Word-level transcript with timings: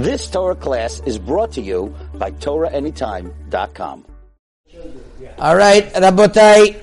This 0.00 0.30
Torah 0.30 0.54
class 0.54 1.02
is 1.04 1.18
brought 1.18 1.52
to 1.52 1.60
you 1.60 1.94
by 2.14 2.30
TorahAnytime.com. 2.30 4.06
All 5.38 5.54
right, 5.54 5.92
Rabotai, 5.92 6.80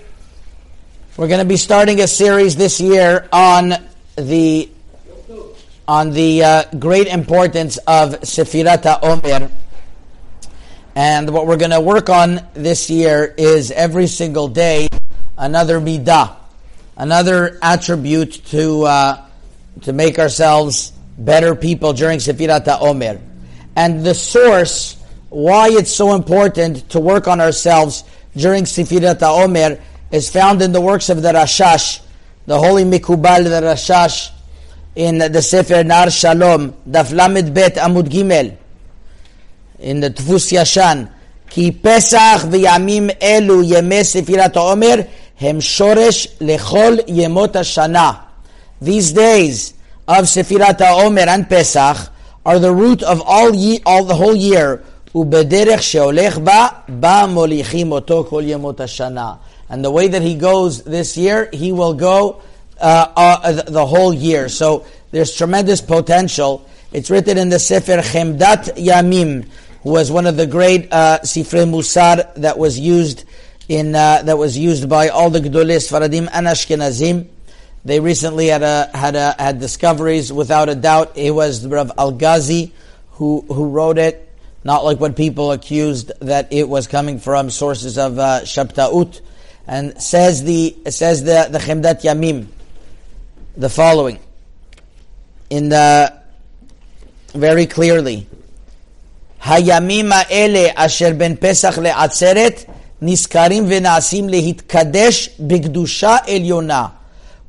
we're 1.17 1.27
going 1.27 1.39
to 1.39 1.45
be 1.45 1.57
starting 1.57 1.99
a 2.01 2.05
series 2.05 2.55
this 2.55 2.79
year 2.79 3.27
on 3.33 3.73
the 4.17 4.69
on 5.87 6.11
the 6.11 6.43
uh, 6.43 6.63
great 6.77 7.07
importance 7.07 7.77
of 7.87 8.21
Sefirat 8.21 8.83
HaOmer. 8.83 9.49
And 10.93 11.31
what 11.31 11.47
we're 11.47 11.57
going 11.57 11.71
to 11.71 11.81
work 11.81 12.11
on 12.11 12.45
this 12.53 12.87
year 12.87 13.33
is 13.35 13.71
every 13.71 14.05
single 14.05 14.47
day 14.47 14.89
another 15.35 15.79
midah, 15.79 16.35
another 16.95 17.57
attribute 17.63 18.45
to 18.53 18.83
uh, 18.83 19.25
to 19.81 19.91
make 19.91 20.19
ourselves 20.19 20.93
better 21.17 21.55
people 21.55 21.93
during 21.93 22.19
Sefirat 22.19 22.67
Omer. 22.81 23.19
And 23.75 24.05
the 24.05 24.13
source 24.13 24.97
why 25.29 25.69
it's 25.69 25.91
so 25.91 26.15
important 26.15 26.89
to 26.89 26.99
work 26.99 27.27
on 27.27 27.41
ourselves 27.41 28.03
during 28.35 28.63
Sefirat 28.63 29.21
Omer 29.23 29.79
is 30.11 30.29
found 30.29 30.61
in 30.61 30.71
the 30.71 30.81
works 30.81 31.09
of 31.09 31.21
the 31.21 31.29
Rashash, 31.33 32.01
the 32.45 32.57
holy 32.57 32.83
Mikubal 32.83 33.43
the 33.43 33.65
Rashash, 33.67 34.31
in 34.95 35.17
the 35.17 35.41
Sefer 35.41 35.83
Nahar 35.83 36.11
Shalom, 36.17 36.73
Daf 36.89 37.13
Lamed 37.13 37.53
Bet 37.53 37.75
Amud 37.75 38.07
Gimel, 38.09 38.55
in 39.79 39.99
the 39.99 40.09
Tfus 40.09 40.51
Yashan, 40.53 41.11
Ki 41.49 41.71
Pesach 41.71 42.41
v'yamim 42.41 43.09
elu 43.19 43.63
ימי 43.63 44.03
ספירת 44.03 44.55
העומר, 44.55 44.95
Omer 45.39 45.61
שורש 45.61 46.27
lechol 46.39 46.99
yemot 47.07 47.53
haShana 47.53 48.19
These 48.81 49.11
days, 49.13 49.73
of 50.07 50.25
Sefirat 50.25 50.77
HaOmer 50.77 51.27
and 51.27 51.49
Pesach 51.49 52.09
are 52.45 52.59
the 52.59 52.73
root 52.73 53.03
of 53.03 53.21
all, 53.25 53.53
ye- 53.53 53.81
all 53.85 54.05
the 54.05 54.15
whole 54.15 54.35
year. 54.35 54.83
And 55.13 55.31
the 59.83 59.91
way 59.91 60.07
that 60.07 60.21
he 60.21 60.35
goes 60.35 60.83
this 60.83 61.17
year, 61.17 61.49
he 61.51 61.71
will 61.71 61.93
go 61.93 62.41
uh, 62.79 63.07
uh, 63.15 63.51
the, 63.63 63.85
whole 63.85 64.13
year. 64.13 64.47
So 64.47 64.85
there's 65.11 65.35
tremendous 65.35 65.81
potential. 65.81 66.69
It's 66.93 67.09
written 67.09 67.37
in 67.37 67.49
the 67.49 67.59
Sefer 67.59 67.97
Chemdat 67.97 68.77
Yamim, 68.77 69.47
who 69.83 69.89
was 69.89 70.11
one 70.11 70.25
of 70.25 70.37
the 70.37 70.47
great 70.47 70.87
uh, 70.93 71.19
Musar 71.19 72.33
that 72.35 72.57
was 72.57 72.79
used 72.79 73.25
in 73.67 73.95
uh, 73.95 74.21
that 74.23 74.37
was 74.37 74.57
used 74.57 74.87
by 74.87 75.09
all 75.09 75.29
the 75.29 75.39
Gdolei 75.39 75.77
Sefaradim 75.77 76.29
and 76.31 76.47
Ashkenazim. 76.47 77.27
They 77.87 78.01
recently 78.01 78.47
had 78.47 78.63
a, 78.63 78.89
had 78.93 79.15
a, 79.15 79.33
had 79.39 79.61
discoveries. 79.61 80.33
Without 80.33 80.67
a 80.67 80.75
doubt, 80.75 81.13
it 81.15 81.31
was 81.31 81.65
Rav 81.65 81.89
Algazi 81.97 82.71
who 83.11 83.45
who 83.47 83.69
wrote 83.69 83.97
it. 83.97 84.27
Not 84.65 84.83
like 84.83 84.99
what 84.99 85.15
people 85.15 85.53
accused 85.53 86.11
that 86.19 86.51
it 86.51 86.67
was 86.67 86.85
coming 86.85 87.17
from 87.17 87.49
sources 87.49 87.97
of 87.97 88.19
uh, 88.19 88.41
Shabtaut, 88.43 89.21
and 89.65 90.01
says 90.01 90.43
the 90.43 90.75
says 90.89 91.23
the 91.23 91.47
the 91.49 91.59
Chemdat 91.59 92.01
Yamim 92.01 92.47
the 93.55 93.69
following 93.69 94.19
in 95.49 95.69
the 95.69 96.13
very 97.33 97.67
clearly. 97.67 98.27
הימים 99.45 100.11
האלה 100.11 100.69
אשר 100.75 101.13
בין 101.17 101.35
פסח 101.39 101.77
לעצרת 101.77 102.63
נזכרים 103.01 103.65
ונעשים 103.69 104.29
להתקדש 104.29 105.29
בקדושה 105.39 106.15
עליונה. 106.27 106.96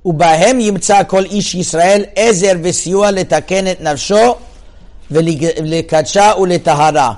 ובהם 0.09 0.61
ימצא 0.61 1.03
כל 1.07 1.25
איש 1.25 1.55
ישראל 1.55 2.05
עזר 2.17 2.53
וסיוע 2.63 3.11
לתקן 3.11 3.67
את 3.67 3.81
נפשו 3.81 4.35
ולקדשה 5.11 6.33
ולטהרה. 6.41 7.13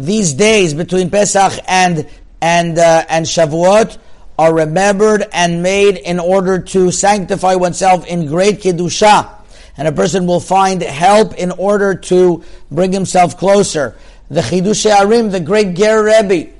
These 0.00 0.32
days 0.32 0.74
between 0.74 1.10
Pesach 1.10 1.52
and, 1.68 2.06
and, 2.40 2.78
uh, 2.78 3.04
and 3.08 3.26
Shavuot 3.26 3.98
are 4.38 4.52
remembered 4.52 5.26
and 5.32 5.62
made 5.62 5.98
in 5.98 6.18
order 6.18 6.58
to 6.58 6.90
sanctify 6.90 7.54
oneself 7.54 8.06
in 8.06 8.26
great 8.26 8.60
kedusha, 8.60 9.28
And 9.76 9.86
a 9.86 9.92
person 9.92 10.26
will 10.26 10.40
find 10.40 10.82
help 10.82 11.34
in 11.34 11.52
order 11.52 11.94
to 12.10 12.42
bring 12.70 12.92
himself 12.92 13.38
closer. 13.38 13.94
The 14.30 14.40
Chidushei 14.40 14.90
HaRim, 14.90 15.30
the 15.30 15.40
great 15.40 15.74
Ger 15.74 16.02
Rebbe, 16.04 16.50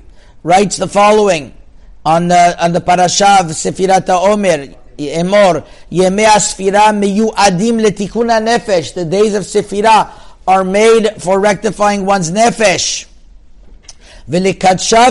writes 0.43 0.77
the 0.77 0.87
following 0.87 1.53
on 2.05 2.29
the, 2.29 2.63
on 2.63 2.71
the 2.71 2.81
parasha 2.81 3.37
of 3.41 3.47
Sefirat 3.47 4.07
Omer. 4.09 4.75
Emor, 4.98 5.64
Yemei 5.92 6.26
Asfira 6.26 6.92
miyuadim 6.92 7.80
letikun 7.80 8.28
nefesh. 8.44 8.94
The 8.94 9.04
days 9.04 9.34
of 9.34 9.44
Sefirah 9.44 10.10
are 10.46 10.64
made 10.64 11.22
for 11.22 11.38
rectifying 11.38 12.04
one's 12.04 12.30
nefesh. 12.30 13.06
ולקדשה 14.28 15.04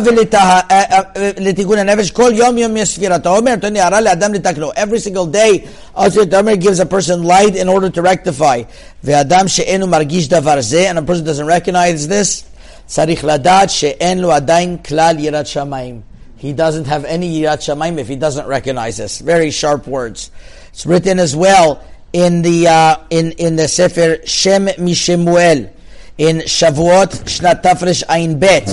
ולתיקון 1.37 1.77
הנפש 1.77 2.11
כל 2.11 2.31
יום 2.35 2.57
יום 2.57 2.77
יש 2.77 2.89
ספירת 2.89 3.25
העומר, 3.25 3.55
נותן 3.55 3.75
הערה 3.75 4.01
לאדם 4.01 4.33
לתקנו. 4.33 4.71
Every 4.71 4.99
single 5.05 5.33
day, 5.33 5.67
ספירת 6.09 6.33
העומר 6.33 6.53
gives 6.53 6.79
a 6.79 6.85
person 6.85 7.23
light 7.23 7.55
in 7.55 7.67
order 7.67 7.89
to 7.89 8.01
rectify. 8.01 8.63
ואדם 9.03 9.47
שאינו 9.47 9.87
מרגיש 9.87 10.27
דבר 10.27 10.61
זה, 10.61 10.91
and 10.91 10.97
a 10.97 11.01
person 11.01 11.25
doesn't 11.25 11.47
recognize 11.47 12.07
this, 12.07 12.43
צריך 12.85 13.25
לדעת 13.25 13.69
שאין 13.69 14.17
לו 14.17 14.31
עדיין 14.31 14.77
כלל 14.87 15.19
יראת 15.19 15.47
שמיים. 15.47 16.10
He 16.42 16.52
doesn't 16.52 16.86
have 16.86 17.04
any 17.04 17.40
yirat 17.40 17.58
shamayim 17.62 17.98
if 17.98 18.08
he 18.08 18.16
doesn't 18.16 18.48
recognize 18.48 18.96
this. 18.96 19.20
Very 19.20 19.52
sharp 19.52 19.86
words. 19.86 20.32
It's 20.70 20.84
written 20.84 21.20
as 21.20 21.36
well 21.36 21.84
in 22.12 22.42
the 22.42 22.66
uh, 22.66 22.96
in 23.10 23.30
in 23.38 23.54
the 23.54 23.68
Sefer 23.68 24.26
Shem 24.26 24.66
Mishemuel 24.66 25.70
in 26.18 26.38
Shavuot 26.38 27.30
Shnat 27.30 27.62
Tafresh 27.62 28.02
Ayin 28.06 28.40
Bet. 28.40 28.66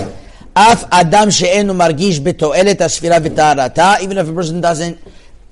Af 0.55 0.83
Adam 0.91 1.29
she'enu 1.29 1.73
margish 1.73 2.19
beto'elet 2.19 2.77
asfira 2.77 3.19
v'tarata. 3.21 4.01
Even 4.01 4.17
if 4.17 4.27
a 4.27 4.33
person 4.33 4.59
doesn't 4.61 4.97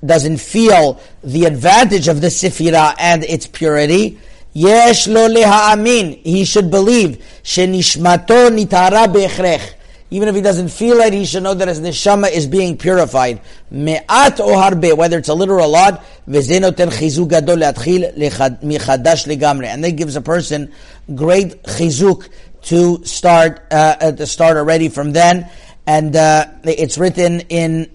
doesn't 0.04 0.38
feel 0.38 1.00
the 1.24 1.46
advantage 1.46 2.08
of 2.08 2.22
the 2.22 2.30
sefira 2.30 2.96
and 2.98 3.26
its 3.26 3.46
purity, 3.46 4.18
yesh 4.54 5.08
lo 5.08 5.30
leha'amin. 5.30 6.18
He 6.24 6.46
should 6.46 6.72
believe 6.72 7.24
shenishmato 7.44 8.50
nitara 8.50 9.06
be'echrech. 9.14 9.76
Even 10.10 10.30
if 10.30 10.36
he 10.36 10.42
doesn't 10.42 10.70
feel 10.70 10.98
it, 10.98 11.12
he 11.12 11.26
should 11.26 11.44
know 11.44 11.54
that 11.54 11.68
his 11.68 11.82
neshama 11.82 12.32
is 12.32 12.48
being 12.48 12.78
purified. 12.78 13.42
Me'at 13.70 14.40
o 14.40 14.48
harbe, 14.56 14.96
whether 14.96 15.18
it's 15.18 15.28
a 15.28 15.34
little 15.34 15.56
or 15.56 15.60
a 15.60 15.68
lot, 15.68 16.02
v'zenoten 16.30 16.90
chizuk 16.92 17.30
gadol 17.30 17.58
le'atchil 17.58 18.18
michadash 18.62 19.28
legamre. 19.28 19.66
And 19.66 19.84
that 19.84 19.92
gives 19.92 20.16
a 20.16 20.22
person 20.22 20.72
great 21.14 21.62
chizuk 21.64 22.30
to 22.64 23.04
start, 23.04 23.68
uh, 23.70 24.14
to 24.14 24.26
start 24.26 24.56
already 24.56 24.88
from 24.88 25.12
then. 25.12 25.50
And, 25.86 26.16
uh, 26.16 26.48
it's 26.64 26.98
written 26.98 27.42
in, 27.42 27.92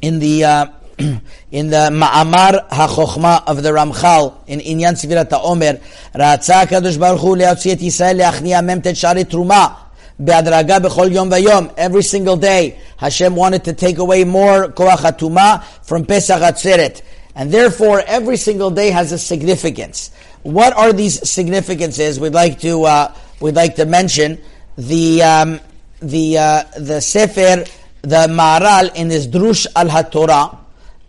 in 0.00 0.20
the, 0.20 0.44
uh, 0.44 0.66
in 0.98 1.68
the 1.68 1.90
Ma'amar 1.90 2.68
HaChochma 2.70 3.44
of 3.46 3.62
the 3.62 3.68
Ramchal, 3.68 4.34
in 4.46 4.60
Inyan 4.60 4.94
Sefirat 4.94 5.28
HaOmer, 5.28 5.80
Ra'atza 6.14 6.64
HaKadosh 6.64 6.98
Baruch 6.98 7.20
Hu 7.20 7.36
le'otzi 7.36 7.72
et 7.72 7.78
Yisrael 7.78 8.64
mem 8.64 8.80
tet 8.80 8.96
shari 8.96 9.24
truma. 9.24 9.87
Every 10.20 12.02
single 12.02 12.36
day, 12.36 12.78
Hashem 12.96 13.36
wanted 13.36 13.64
to 13.64 13.72
take 13.72 13.98
away 13.98 14.24
more 14.24 14.68
koach 14.68 15.64
from 15.84 16.04
Pesach 16.04 16.42
Atzeret. 16.42 17.02
And 17.34 17.52
therefore, 17.52 18.02
every 18.04 18.36
single 18.36 18.70
day 18.70 18.90
has 18.90 19.12
a 19.12 19.18
significance. 19.18 20.10
What 20.42 20.76
are 20.76 20.92
these 20.92 21.28
significances? 21.28 22.18
We'd 22.18 22.32
like 22.32 22.58
to, 22.60 22.82
uh, 22.82 23.14
we'd 23.40 23.54
like 23.54 23.76
to 23.76 23.86
mention 23.86 24.40
the, 24.76 25.22
um, 25.22 25.60
the, 26.00 26.38
uh, 26.38 26.64
the 26.76 27.00
Sefer, 27.00 27.64
the 28.02 28.26
Maharal 28.26 28.92
in 28.96 29.10
his 29.10 29.28
Drush 29.28 29.66
al 29.76 29.86
HaTorah, 29.86 30.58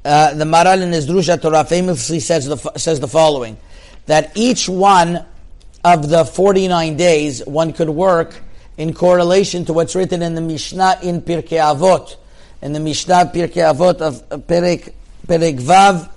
uh, 0.05 0.33
the 0.35 0.45
Maharal 0.45 0.81
in 0.83 0.91
his 0.91 1.07
Drush 1.07 1.29
al 1.29 1.39
Torah 1.39 1.63
famously 1.63 2.19
says 2.19 2.45
the, 2.47 2.57
says 2.77 2.99
the 2.99 3.07
following, 3.07 3.57
that 4.05 4.31
each 4.35 4.69
one 4.69 5.25
of 5.83 6.09
the 6.09 6.25
49 6.25 6.95
days 6.95 7.45
one 7.45 7.73
could 7.73 7.89
work 7.89 8.41
in 8.79 8.93
correlation 8.93 9.65
to 9.65 9.73
what's 9.73 9.93
written 9.93 10.21
in 10.21 10.35
the 10.35 10.41
Mishnah 10.41 10.99
in 11.03 11.21
Pirkei 11.21 11.59
Avot. 11.59 12.15
In 12.61 12.71
the 12.71 12.79
Mishnah 12.79 13.29
Pirkei 13.33 13.73
Avot 13.73 13.99
of 13.99 14.47
Perek, 14.47 14.93
Perek 15.27 15.59
Vav, 15.59 16.09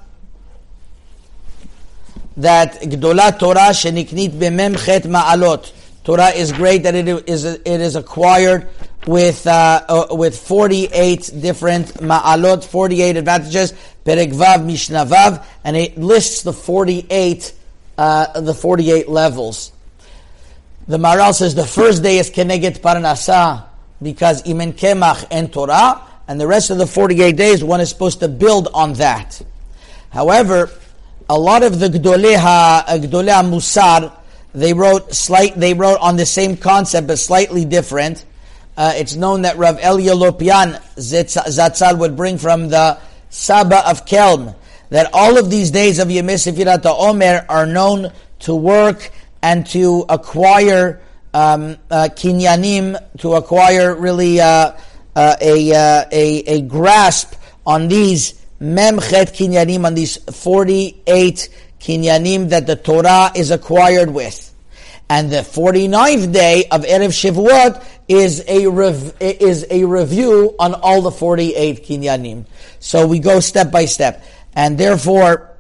that 2.37 2.75
Gdola 2.81 3.37
Torah 3.37 3.75
sheniknit 3.75 4.31
b'mem 4.31 4.79
chet 4.83 5.03
ma'alot. 5.03 5.73
Torah 6.05 6.31
is 6.31 6.53
great 6.53 6.85
that 6.85 6.95
it 6.95 7.09
is 7.29 7.45
it 7.45 7.67
is 7.67 7.97
acquired 7.97 8.69
with 9.09 9.45
uh, 9.49 9.85
uh, 9.89 10.07
with 10.15 10.39
48 10.39 11.33
different 11.41 11.89
ma'alot, 11.95 12.65
48 12.65 13.17
advantages. 13.17 13.73
Perek 14.07 14.33
Vav 14.33 14.65
Mishnah 14.65 15.05
Vav, 15.05 15.45
and 15.65 15.77
it 15.77 15.99
lists 15.99 16.43
the 16.43 16.53
48 16.53 17.55
uh, 17.99 18.41
the 18.41 18.55
48 18.55 19.09
levels. 19.09 19.73
The 20.89 20.99
Maharal 20.99 21.33
says 21.33 21.55
the 21.55 21.65
first 21.65 22.03
day 22.03 22.19
is 22.19 22.29
Keneget 22.29 22.81
Parnasa 22.81 23.67
because 24.03 24.43
Imen 24.43 24.73
Kemach 24.73 25.25
and 25.31 25.53
Torah, 25.53 26.03
and 26.27 26.41
the 26.41 26.47
rest 26.49 26.71
of 26.71 26.79
the 26.79 26.89
48 26.89 27.37
days 27.37 27.63
one 27.63 27.81
is 27.81 27.89
supposed 27.89 28.19
to 28.19 28.27
build 28.27 28.67
on 28.75 28.95
that. 28.95 29.41
However, 30.11 30.71
a 31.31 31.39
lot 31.39 31.63
of 31.63 31.79
the 31.79 31.87
Gdolei 31.87 32.37
Musar, 33.49 34.13
they 34.55 34.73
wrote 34.75 35.15
slight. 35.15 35.55
They 35.55 35.73
wrote 35.73 35.99
on 36.01 36.17
the 36.17 36.27
same 36.27 36.57
concept, 36.57 37.07
but 37.07 37.21
slightly 37.21 37.65
different. 37.65 38.25
Uh, 38.77 38.93
it's 38.97 39.15
known 39.15 39.43
that 39.43 39.57
Rav 39.57 39.79
Elia 39.79 40.15
Lopian 40.15 40.83
Zatzal 40.97 41.97
would 41.99 42.17
bring 42.17 42.39
from 42.39 42.71
the 42.71 42.99
Saba 43.31 43.89
of 43.89 44.05
Kelm 44.05 44.57
that 44.91 45.09
all 45.13 45.39
of 45.39 45.49
these 45.49 45.71
days 45.71 46.01
of 46.01 46.09
Yemisifirata 46.09 46.93
Omer 46.99 47.47
are 47.49 47.67
known 47.67 48.13
to 48.41 48.55
work 48.55 49.13
and 49.43 49.67
to 49.67 50.05
acquire 50.09 51.01
um, 51.35 51.77
uh, 51.91 52.09
kinyanim, 52.13 52.99
to 53.19 53.35
acquire 53.35 53.95
really 53.95 54.41
uh, 54.41 54.73
uh, 55.17 55.37
a, 55.41 55.73
uh, 55.73 56.05
a, 56.13 56.39
a 56.47 56.61
grasp 56.63 57.35
on 57.67 57.89
these 57.89 58.35
memchet 58.61 59.35
kinyanim, 59.35 59.85
on 59.85 59.95
these 59.95 60.17
48 60.17 61.49
kinyanim 61.81 62.51
that 62.51 62.67
the 62.67 62.77
Torah 62.77 63.33
is 63.35 63.51
acquired 63.51 64.11
with. 64.11 64.49
And 65.11 65.31
the 65.31 65.39
49th 65.39 66.33
day 66.33 66.65
of 66.71 66.83
Erev 66.85 67.11
Shavuot 67.11 67.85
is 68.09 68.43
a, 68.49 68.67
rev- 68.69 69.15
is 69.21 69.67
a 69.69 69.85
review 69.85 70.55
on 70.59 70.75
all 70.75 71.03
the 71.03 71.11
48 71.11 71.85
kinyanim. 71.85 72.47
So 72.79 73.07
we 73.07 73.19
go 73.19 73.41
step 73.41 73.71
by 73.71 73.85
step. 73.85 74.25
And 74.55 74.79
therefore, 74.79 75.51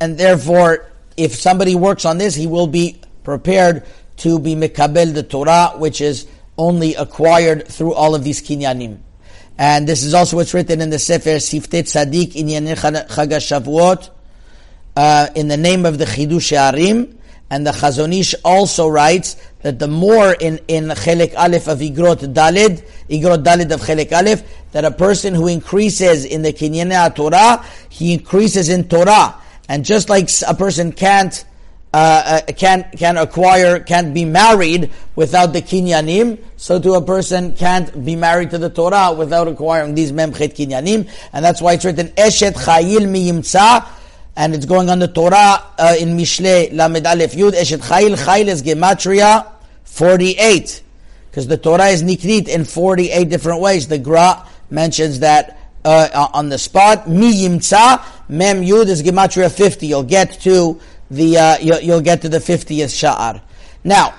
and 0.00 0.16
therefore, 0.16 0.91
if 1.16 1.34
somebody 1.34 1.74
works 1.74 2.04
on 2.04 2.18
this, 2.18 2.34
he 2.34 2.46
will 2.46 2.66
be 2.66 3.00
prepared 3.24 3.84
to 4.18 4.38
be 4.38 4.54
mikabel 4.54 5.14
the 5.14 5.22
Torah, 5.22 5.72
which 5.76 6.00
is 6.00 6.26
only 6.58 6.94
acquired 6.94 7.66
through 7.68 7.94
all 7.94 8.14
of 8.14 8.24
these 8.24 8.42
kinyanim. 8.42 8.98
And 9.58 9.86
this 9.86 10.02
is 10.02 10.14
also 10.14 10.36
what's 10.36 10.54
written 10.54 10.80
in 10.80 10.90
the 10.90 10.98
Sefer 10.98 11.36
Siftei 11.36 11.82
Tzadik 11.82 12.34
in 12.34 12.46
Chag 12.46 13.06
Shavuot, 13.06 14.10
uh, 14.96 15.28
in 15.34 15.48
the 15.48 15.56
name 15.56 15.86
of 15.86 15.98
the 15.98 16.04
Chidushei 16.04 16.72
HaRim. 16.72 17.16
And 17.50 17.66
the 17.66 17.72
Chazon 17.72 18.18
Ish 18.18 18.34
also 18.46 18.88
writes 18.88 19.36
that 19.60 19.78
the 19.78 19.86
more 19.86 20.32
in, 20.32 20.58
in 20.68 20.84
Chelek 20.88 21.34
Aleph 21.36 21.68
of 21.68 21.80
Igrot 21.80 22.32
Dalid, 22.32 22.82
Igrot 23.10 23.44
Dalid 23.44 23.70
of 23.70 23.82
Chelek 23.82 24.10
Aleph, 24.10 24.42
that 24.72 24.86
a 24.86 24.90
person 24.90 25.34
who 25.34 25.48
increases 25.48 26.24
in 26.24 26.40
the 26.40 26.54
Kinyana 26.54 27.14
Torah, 27.14 27.62
he 27.90 28.14
increases 28.14 28.70
in 28.70 28.88
Torah. 28.88 29.34
And 29.72 29.86
just 29.86 30.10
like 30.10 30.28
a 30.46 30.52
person 30.52 30.92
can't 30.92 31.32
uh, 31.94 32.42
uh, 32.48 32.52
can 32.52 32.90
can 32.92 33.16
acquire 33.16 33.80
can't 33.80 34.12
be 34.12 34.26
married 34.26 34.90
without 35.16 35.54
the 35.54 35.62
kinyanim. 35.62 36.38
So 36.58 36.78
to 36.78 36.92
a 37.00 37.00
person 37.00 37.56
can't 37.56 37.88
be 38.04 38.14
married 38.14 38.50
to 38.50 38.58
the 38.58 38.68
Torah 38.68 39.14
without 39.16 39.48
acquiring 39.48 39.94
these 39.94 40.12
memchet 40.12 40.52
kinyanim, 40.58 41.08
and 41.32 41.40
that's 41.44 41.62
why 41.62 41.72
it's 41.72 41.86
written 41.86 42.08
eshet 42.08 42.52
chayil 42.52 43.08
miyimtza, 43.08 43.88
and 44.36 44.54
it's 44.54 44.66
going 44.66 44.90
on 44.90 44.98
the 44.98 45.08
Torah 45.08 45.64
uh, 45.78 45.96
in 45.98 46.18
Mishle 46.18 46.70
Lamed 46.76 47.06
Aleph 47.06 47.32
Yud 47.32 47.52
eshet 47.52 47.80
chayil 47.80 48.14
chayil 48.26 48.48
is 48.48 48.62
gematria 48.62 49.50
forty 49.84 50.32
eight, 50.32 50.82
because 51.30 51.46
the 51.46 51.56
Torah 51.56 51.86
is 51.86 52.02
nikrit 52.02 52.46
in 52.46 52.66
forty 52.66 53.10
eight 53.10 53.30
different 53.30 53.62
ways. 53.62 53.88
The 53.88 53.96
Gra 53.96 54.46
mentions 54.68 55.20
that. 55.20 55.60
Uh, 55.84 56.28
on 56.32 56.48
the 56.48 56.58
spot, 56.58 57.08
mi 57.08 57.42
yimtza, 57.42 58.00
mem 58.32 58.62
yud 58.62 58.88
is 58.88 59.02
gematria 59.02 59.52
50. 59.52 59.86
You'll 59.86 60.02
get 60.02 60.40
to 60.40 60.80
the 61.10 61.36
uh, 61.36 61.58
you'll, 61.58 61.80
you'll, 61.80 62.00
get 62.00 62.22
to 62.22 62.28
the 62.28 62.38
50th 62.38 62.90
sha'ar. 62.90 63.42
Now, 63.84 64.14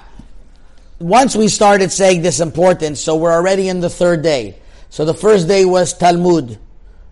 once 1.00 1.36
we 1.36 1.48
started 1.48 1.92
saying 1.92 2.21
this 2.21 2.39
importance, 2.39 3.01
so 3.01 3.15
we're 3.15 3.33
already 3.33 3.68
in 3.68 3.80
the 3.80 3.89
third 3.89 4.21
day. 4.21 4.56
So 4.89 5.06
the 5.06 5.13
first 5.13 5.48
day 5.48 5.65
was 5.65 5.98
Talmud. 5.98 6.60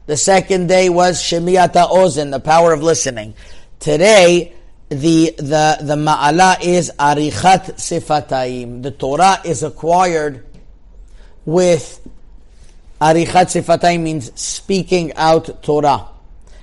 The 0.06 0.18
second 0.18 0.68
day 0.68 0.90
was 0.90 1.22
Shemiyata 1.22 1.90
Ozen, 1.90 2.30
the 2.30 2.40
power 2.40 2.74
of 2.74 2.84
listening. 2.84 3.34
Today, 3.80 4.54
the 4.90 5.34
the 5.38 5.78
the 5.82 5.96
ma'ala 5.96 6.62
is 6.62 6.92
arichat 7.00 7.78
sifataim. 7.78 8.84
The 8.84 8.92
Torah 8.92 9.42
is 9.44 9.64
acquired 9.64 10.46
with 11.46 12.00
arichat 13.00 13.50
sifataim 13.50 14.02
means 14.02 14.40
speaking 14.40 15.14
out 15.16 15.64
Torah 15.64 16.11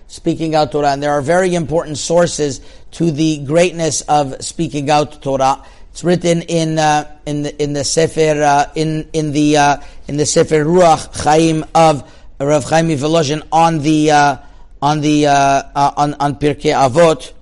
speaking 0.08 0.54
out 0.54 0.72
Torah. 0.72 0.88
And 0.88 1.02
there 1.02 1.12
are 1.12 1.22
very 1.22 1.54
important 1.54 1.98
sources 1.98 2.60
to 2.92 3.10
the 3.12 3.44
greatness 3.44 4.00
of 4.02 4.42
speaking 4.42 4.90
out 4.90 5.22
Torah. 5.22 5.62
It's 5.90 6.02
written 6.02 6.42
in 6.42 6.78
uh, 6.78 7.16
in 7.26 7.42
the 7.42 7.62
in 7.62 7.72
the 7.72 7.84
Sefer 7.84 8.42
uh, 8.42 8.70
in 8.74 9.08
in 9.12 9.32
the 9.32 9.56
uh, 9.56 9.76
in 10.08 10.16
the 10.16 10.26
Sefer 10.26 10.64
Ruach 10.64 11.22
Chaim 11.22 11.64
of 11.74 12.10
Rav 12.40 12.64
Chaim 12.64 12.88
Volozhin 12.88 13.46
on 13.52 13.80
the 13.80 14.10
uh, 14.10 14.36
on 14.80 15.00
the 15.00 15.26
uh, 15.26 15.32
uh, 15.32 15.92
on 15.96 16.14
on 16.14 16.36
Pirkei 16.36 16.72
Avot 16.72 17.32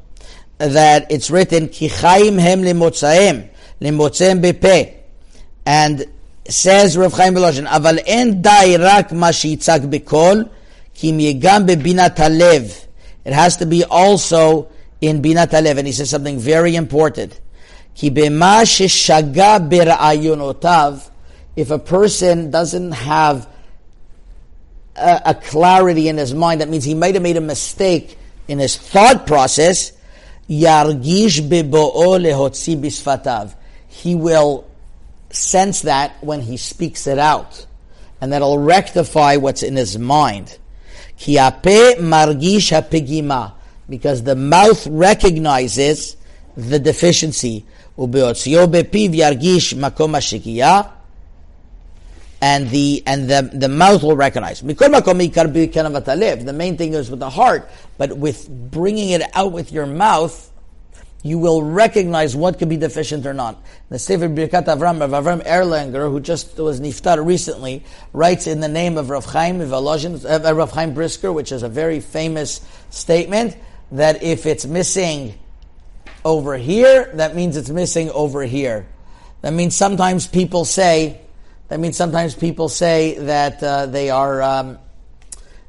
that 0.58 1.10
it's 1.10 1.30
written 1.30 1.68
Ki 1.68 1.88
Chaim 1.88 2.38
Hem 2.38 2.62
Limotzaim 2.62 3.50
Limotzaim 3.80 4.40
Bepe 4.42 4.94
and 5.66 6.06
says 6.48 6.96
Rav 6.96 7.12
Chaim 7.12 7.34
Volozhin 7.34 7.66
Aval 7.66 8.02
En 8.06 8.40
Dai 8.40 8.76
Rak 8.76 9.10
Ma 11.02 11.08
Shitzak 11.08 11.66
Bekol 11.66 12.86
it 13.26 13.32
has 13.32 13.56
to 13.56 13.66
be 13.66 13.84
also 13.84 14.68
in 15.00 15.20
binat 15.20 15.48
alev. 15.48 15.78
And 15.78 15.86
he 15.86 15.92
says 15.92 16.08
something 16.08 16.38
very 16.38 16.76
important. 16.76 17.40
If 18.00 18.14
a 21.70 21.78
person 21.78 22.50
doesn't 22.52 22.92
have 22.92 23.48
a, 24.94 25.22
a 25.26 25.34
clarity 25.34 26.08
in 26.08 26.16
his 26.16 26.32
mind, 26.34 26.60
that 26.60 26.68
means 26.68 26.84
he 26.84 26.94
might 26.94 27.14
have 27.14 27.22
made 27.22 27.36
a 27.36 27.40
mistake 27.40 28.16
in 28.46 28.60
his 28.60 28.76
thought 28.76 29.26
process. 29.26 29.90
Yargish 30.48 31.42
He 33.88 34.14
will 34.14 34.70
sense 35.30 35.80
that 35.80 36.22
when 36.22 36.42
he 36.42 36.56
speaks 36.56 37.08
it 37.08 37.18
out, 37.18 37.66
and 38.20 38.32
that'll 38.32 38.58
rectify 38.58 39.34
what's 39.36 39.64
in 39.64 39.74
his 39.74 39.98
mind. 39.98 40.58
Ki 41.16 41.36
margish 41.36 42.70
hapegima, 42.72 43.52
because 43.88 44.22
the 44.22 44.36
mouth 44.36 44.86
recognizes 44.86 46.16
the 46.56 46.78
deficiency. 46.78 47.64
Ubeotzio 47.98 48.66
bepiv 48.66 49.14
yargish 49.14 49.74
makom 49.74 50.14
hashikiya, 50.14 50.90
and 52.42 52.68
the 52.70 53.02
and 53.06 53.28
the 53.30 53.50
the 53.54 53.68
mouth 53.68 54.02
will 54.02 54.16
recognize. 54.16 54.60
The 54.60 54.74
main 56.54 56.76
thing 56.76 56.92
is 56.92 57.10
with 57.10 57.20
the 57.20 57.30
heart, 57.30 57.70
but 57.96 58.18
with 58.18 58.48
bringing 58.70 59.10
it 59.10 59.22
out 59.34 59.52
with 59.52 59.72
your 59.72 59.86
mouth, 59.86 60.52
you 61.22 61.38
will 61.38 61.62
recognize 61.62 62.36
what 62.36 62.58
could 62.58 62.68
be 62.68 62.76
deficient 62.76 63.26
or 63.26 63.34
not. 63.34 63.60
The 63.88 63.98
Sefer 63.98 64.28
Birkat 64.28 64.66
Avram, 64.66 65.00
Rav 65.00 65.24
Avram 65.24 65.44
Erlanger, 65.44 66.10
who 66.10 66.20
just 66.20 66.58
was 66.58 66.80
niftar 66.80 67.24
recently, 67.24 67.84
writes 68.12 68.46
in 68.46 68.60
the 68.60 68.68
name 68.68 68.96
of 68.96 69.10
Rav 69.10 69.24
Chaim 69.24 69.60
uh, 69.60 70.54
Rav 70.54 70.70
Chaim 70.70 70.94
Brisker, 70.94 71.32
which 71.32 71.52
is 71.52 71.62
a 71.62 71.68
very 71.68 72.00
famous 72.00 72.60
statement, 72.90 73.56
that 73.92 74.22
if 74.22 74.46
it's 74.46 74.66
missing 74.66 75.34
over 76.24 76.56
here, 76.56 77.10
that 77.14 77.34
means 77.34 77.56
it's 77.56 77.70
missing 77.70 78.10
over 78.10 78.42
here. 78.42 78.86
That 79.42 79.52
means 79.52 79.74
sometimes 79.74 80.26
people 80.26 80.64
say, 80.64 81.20
that 81.68 81.80
means 81.80 81.96
sometimes 81.96 82.34
people 82.34 82.68
say 82.68 83.18
that 83.18 83.62
uh, 83.62 83.86
they 83.86 84.10
are, 84.10 84.42
um, 84.42 84.78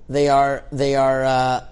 they 0.10 0.30
are, 0.30 0.64
they 0.72 0.96
are, 0.96 1.24
uh, 1.24 1.66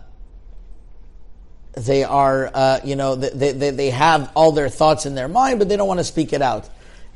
they 1.78 2.04
are, 2.04 2.50
uh, 2.54 2.80
you 2.84 2.96
know, 2.96 3.16
they, 3.16 3.52
they, 3.52 3.70
they 3.72 3.90
have 3.90 4.32
all 4.36 4.52
their 4.52 4.70
thoughts 4.70 5.06
in 5.06 5.16
their 5.16 5.28
mind, 5.28 5.60
but 5.60 5.70
they 5.70 5.78
don't 5.78 5.88
want 5.88 6.00
to 6.00 6.06
speak 6.06 6.34
it 6.34 6.42
out. 6.42 6.70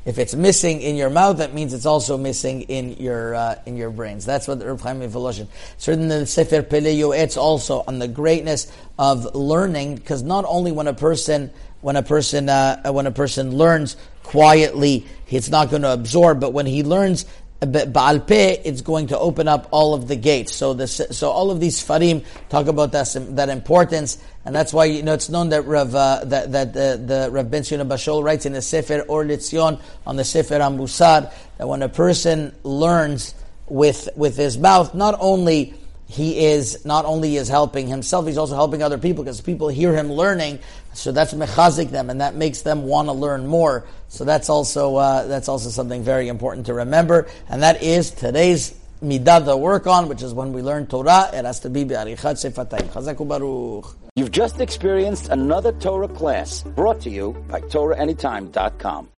If 0.04 0.18
it's 0.18 0.34
missing 0.34 0.80
in 0.80 0.96
your 0.96 1.10
mouth, 1.10 1.38
that 1.38 1.52
means 1.52 1.74
it's 1.74 1.84
also 1.84 2.16
missing 2.16 2.62
in 2.62 2.94
your 2.94 3.34
uh, 3.34 3.56
in 3.66 3.76
your 3.76 3.90
brains. 3.90 4.24
That's 4.24 4.48
what 4.48 4.58
the 4.58 4.66
Reb 4.66 4.80
Chaim 4.80 5.00
Volozhin. 5.00 5.46
Certainly, 5.76 6.20
the 6.20 6.26
Sefer 6.26 6.62
Pele 6.62 6.90
it's 7.18 7.36
also 7.36 7.84
on 7.86 7.98
the 7.98 8.08
greatness 8.08 8.72
of 8.98 9.34
learning, 9.34 9.96
because 9.96 10.22
not 10.22 10.46
only 10.48 10.72
when 10.72 10.86
a 10.86 10.94
person 10.94 11.50
when 11.82 11.96
a 11.96 12.02
person 12.02 12.48
uh, 12.48 12.90
when 12.92 13.06
a 13.06 13.10
person 13.10 13.54
learns 13.54 13.98
quietly, 14.22 15.06
he's 15.26 15.50
not 15.50 15.68
going 15.68 15.82
to 15.82 15.92
absorb, 15.92 16.40
but 16.40 16.54
when 16.54 16.64
he 16.64 16.82
learns 16.82 17.26
Baal 17.60 18.20
Peh, 18.20 18.56
it's 18.64 18.80
going 18.80 19.08
to 19.08 19.18
open 19.18 19.46
up 19.46 19.68
all 19.70 19.92
of 19.92 20.08
the 20.08 20.16
gates. 20.16 20.54
So 20.54 20.72
this, 20.72 21.00
so 21.10 21.30
all 21.30 21.50
of 21.50 21.60
these 21.60 21.84
farim 21.84 22.24
talk 22.48 22.68
about 22.68 22.92
that, 22.92 23.14
that 23.36 23.50
importance, 23.50 24.16
and 24.46 24.54
that's 24.54 24.72
why 24.72 24.86
you 24.86 25.02
know 25.02 25.12
it's 25.12 25.28
known 25.28 25.50
that 25.50 25.66
Rav 25.66 25.94
uh, 25.94 26.24
that 26.24 26.52
that 26.52 26.72
the, 26.72 27.02
the 27.04 27.28
Rav 27.30 27.50
Ben 27.50 27.62
Zion 27.62 27.82
Abba 27.82 27.96
Shaul 27.96 28.24
writes 28.24 28.46
in 28.46 28.54
the 28.54 28.62
Sefer 28.62 29.00
Or 29.02 29.24
Litzion 29.24 29.78
on 30.06 30.16
the 30.16 30.24
Sefer 30.24 30.58
Ambusar 30.58 31.32
that 31.58 31.68
when 31.68 31.82
a 31.82 31.90
person 31.90 32.54
learns 32.62 33.34
with 33.66 34.08
with 34.16 34.38
his 34.38 34.56
mouth, 34.56 34.94
not 34.94 35.16
only 35.20 35.74
he 36.10 36.46
is 36.46 36.84
not 36.84 37.04
only 37.04 37.36
is 37.36 37.48
helping 37.48 37.86
himself, 37.86 38.26
he's 38.26 38.36
also 38.36 38.56
helping 38.56 38.82
other 38.82 38.98
people 38.98 39.22
because 39.22 39.40
people 39.40 39.68
hear 39.68 39.94
him 39.94 40.10
learning. 40.10 40.58
So 40.92 41.12
that's 41.12 41.32
mechazik 41.32 41.90
them, 41.90 42.10
and 42.10 42.20
that 42.20 42.34
makes 42.34 42.62
them 42.62 42.82
want 42.82 43.06
to 43.06 43.12
learn 43.12 43.46
more. 43.46 43.86
So 44.08 44.24
that's 44.24 44.48
also 44.48 44.96
uh, 44.96 45.26
that's 45.28 45.48
also 45.48 45.70
something 45.70 46.02
very 46.02 46.26
important 46.26 46.66
to 46.66 46.74
remember, 46.74 47.28
and 47.48 47.62
that 47.62 47.80
is 47.82 48.10
today's 48.10 48.74
midah 49.00 49.44
to 49.44 49.56
work 49.56 49.86
on, 49.86 50.08
which 50.08 50.22
is 50.22 50.34
when 50.34 50.52
we 50.52 50.62
learn 50.62 50.88
Torah, 50.88 51.30
it 51.32 51.44
has 51.44 51.60
to 51.60 51.70
be 51.70 51.84
be'arichat 51.84 52.42
sefatayim. 52.42 52.90
Chazak 52.90 53.26
baruch. 53.26 53.96
You've 54.16 54.32
just 54.32 54.60
experienced 54.60 55.28
another 55.28 55.70
Torah 55.72 56.08
class 56.08 56.62
brought 56.62 57.00
to 57.02 57.10
you 57.10 57.32
by 57.48 57.60
TorahAnytime.com. 57.60 59.08